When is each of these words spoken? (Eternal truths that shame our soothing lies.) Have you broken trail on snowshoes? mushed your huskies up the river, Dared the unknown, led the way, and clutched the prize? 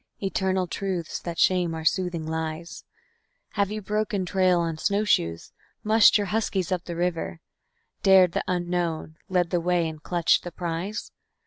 (Eternal 0.19 0.65
truths 0.65 1.19
that 1.19 1.37
shame 1.37 1.75
our 1.75 1.85
soothing 1.85 2.25
lies.) 2.25 2.85
Have 3.49 3.69
you 3.69 3.83
broken 3.83 4.25
trail 4.25 4.59
on 4.61 4.79
snowshoes? 4.79 5.51
mushed 5.83 6.17
your 6.17 6.25
huskies 6.33 6.71
up 6.71 6.85
the 6.85 6.95
river, 6.95 7.39
Dared 8.01 8.31
the 8.31 8.43
unknown, 8.47 9.17
led 9.29 9.51
the 9.51 9.61
way, 9.61 9.87
and 9.87 10.01
clutched 10.01 10.41
the 10.43 10.51
prize? 10.51 11.11